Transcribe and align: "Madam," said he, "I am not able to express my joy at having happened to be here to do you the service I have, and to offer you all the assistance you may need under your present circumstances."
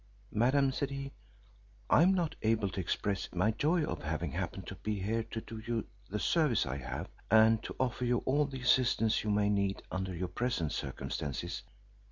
"Madam," 0.31 0.71
said 0.71 0.89
he, 0.89 1.11
"I 1.87 2.01
am 2.01 2.15
not 2.15 2.33
able 2.41 2.69
to 2.69 2.79
express 2.79 3.29
my 3.35 3.51
joy 3.51 3.83
at 3.87 4.01
having 4.01 4.31
happened 4.31 4.65
to 4.65 4.75
be 4.77 4.99
here 4.99 5.21
to 5.25 5.41
do 5.41 5.59
you 5.59 5.85
the 6.09 6.17
service 6.17 6.65
I 6.65 6.77
have, 6.77 7.07
and 7.29 7.61
to 7.61 7.75
offer 7.79 8.03
you 8.05 8.23
all 8.25 8.45
the 8.47 8.61
assistance 8.61 9.23
you 9.23 9.29
may 9.29 9.47
need 9.51 9.83
under 9.91 10.15
your 10.15 10.29
present 10.29 10.71
circumstances." 10.71 11.61